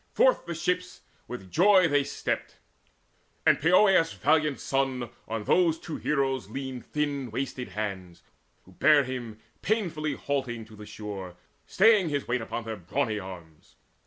Forth 0.13 0.47
the 0.47 0.55
ship 0.55 0.81
With 1.27 1.51
joy 1.51 1.87
they 1.87 2.03
stepped; 2.03 2.57
and 3.45 3.61
Poeas' 3.61 4.13
valiant 4.13 4.59
son 4.59 5.11
On 5.27 5.43
those 5.43 5.77
two 5.77 5.97
heroes 5.97 6.49
leaned 6.49 6.87
thin 6.87 7.29
wasted 7.29 7.67
hands, 7.67 8.23
Who 8.63 8.71
bare 8.71 9.03
him 9.03 9.39
painfully 9.61 10.15
halting 10.15 10.65
to 10.65 10.75
the 10.75 10.87
shore 10.87 11.35
Staying 11.67 12.09
his 12.09 12.27
weight 12.27 12.41
upon 12.41 12.63
their 12.63 12.77
brawny 12.77 13.19
arms. 13.19 13.75